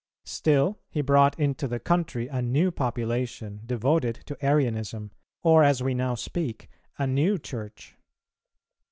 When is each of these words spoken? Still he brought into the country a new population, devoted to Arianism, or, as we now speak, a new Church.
Still 0.25 0.79
he 0.89 1.01
brought 1.01 1.37
into 1.39 1.67
the 1.67 1.79
country 1.79 2.27
a 2.27 2.41
new 2.41 2.71
population, 2.71 3.61
devoted 3.63 4.15
to 4.25 4.35
Arianism, 4.43 5.11
or, 5.43 5.63
as 5.63 5.83
we 5.83 5.93
now 5.93 6.15
speak, 6.15 6.69
a 6.97 7.05
new 7.05 7.37
Church. 7.37 7.95